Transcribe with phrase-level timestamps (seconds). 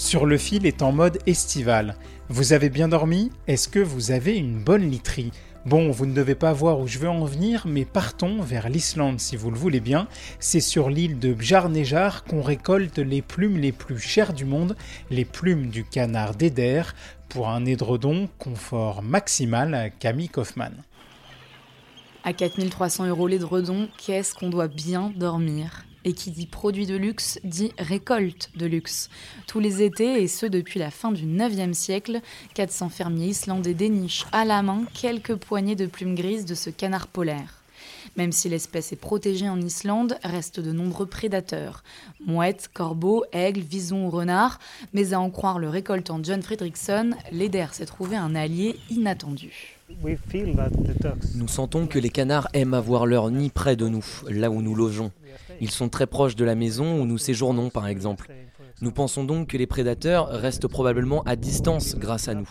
[0.00, 1.94] Sur le fil est en mode estival.
[2.30, 3.30] Vous avez bien dormi?
[3.46, 5.30] Est-ce que vous avez une bonne literie?
[5.66, 9.20] Bon, vous ne devez pas voir où je veux en venir, mais partons vers l'Islande
[9.20, 10.08] si vous le voulez bien.
[10.38, 14.74] C'est sur l'île de Bjarnejar qu'on récolte les plumes les plus chères du monde,
[15.10, 16.84] les plumes du canard d'Eder,
[17.28, 20.82] pour un édredon confort maximal Camille Kaufmann.
[22.24, 25.84] À 4300 euros l'édredon, qu'est-ce qu'on doit bien dormir?
[26.04, 29.10] Et qui dit produit de luxe dit récolte de luxe.
[29.46, 32.20] Tous les étés, et ce depuis la fin du 9e siècle,
[32.54, 37.06] 400 fermiers islandais dénichent à la main quelques poignées de plumes grises de ce canard
[37.06, 37.59] polaire.
[38.16, 41.82] Même si l'espèce est protégée en Islande, restent de nombreux prédateurs.
[42.24, 44.58] Mouettes, corbeaux, aigles, visons ou renards.
[44.92, 49.78] Mais à en croire le récoltant John Fredrickson, l'Eder s'est trouvé un allié inattendu.
[51.34, 54.74] Nous sentons que les canards aiment avoir leur nid près de nous, là où nous
[54.74, 55.12] logeons.
[55.60, 58.30] Ils sont très proches de la maison où nous séjournons, par exemple.
[58.80, 62.48] Nous pensons donc que les prédateurs restent probablement à distance grâce à nous.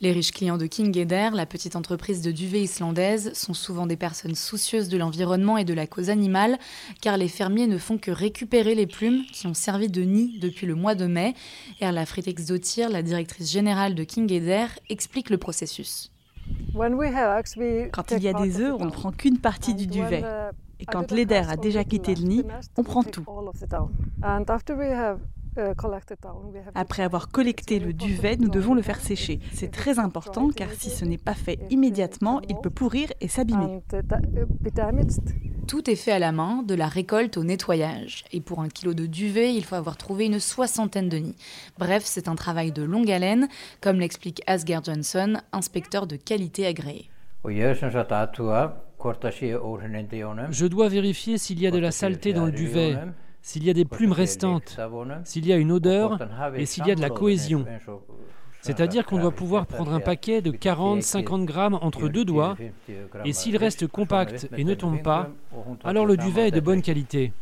[0.00, 3.96] Les riches clients de King Eder, la petite entreprise de duvet islandaise, sont souvent des
[3.96, 6.56] personnes soucieuses de l'environnement et de la cause animale,
[7.00, 10.68] car les fermiers ne font que récupérer les plumes qui ont servi de nid depuis
[10.68, 11.34] le mois de mai.
[11.80, 16.12] Erla Fritex-Dottir, la directrice générale de King Eder, explique le processus.
[17.92, 20.22] Quand il y a des œufs, on ne prend qu'une partie du duvet.
[20.78, 22.44] Et quand l'aider a déjà quitté le nid,
[22.76, 23.24] on prend tout.
[26.74, 29.40] Après avoir collecté le duvet, nous devons le faire sécher.
[29.52, 33.82] C'est très important car si ce n'est pas fait immédiatement, il peut pourrir et s'abîmer.
[35.66, 38.24] Tout est fait à la main, de la récolte au nettoyage.
[38.32, 41.36] Et pour un kilo de duvet, il faut avoir trouvé une soixantaine de nids.
[41.78, 43.48] Bref, c'est un travail de longue haleine,
[43.82, 47.10] comme l'explique Asger Johnson, inspecteur de qualité agréé.
[50.50, 52.96] Je dois vérifier s'il y a de la saleté dans le duvet,
[53.48, 54.78] s'il y a des plumes restantes,
[55.24, 56.18] s'il y a une odeur
[56.54, 57.64] et s'il y a de la cohésion.
[58.60, 62.58] C'est-à-dire qu'on doit pouvoir prendre un paquet de 40-50 grammes entre deux doigts,
[63.24, 65.30] et s'il reste compact et ne tombe pas,
[65.82, 67.32] alors le duvet est de bonne qualité.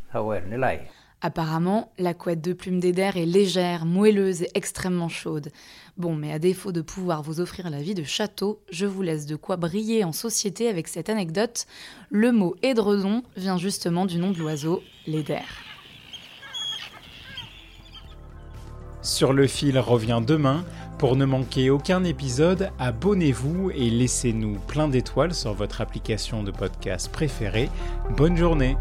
[1.22, 5.48] Apparemment, la couette de plume d'Eder est légère, moelleuse et extrêmement chaude.
[5.96, 9.26] Bon, mais à défaut de pouvoir vous offrir la vie de château, je vous laisse
[9.26, 11.66] de quoi briller en société avec cette anecdote.
[12.10, 15.42] Le mot édredon vient justement du nom de l'oiseau, l'Eder.
[19.06, 20.64] Sur le fil revient demain.
[20.98, 27.08] Pour ne manquer aucun épisode, abonnez-vous et laissez-nous plein d'étoiles sur votre application de podcast
[27.12, 27.70] préférée.
[28.16, 28.76] Bonne journée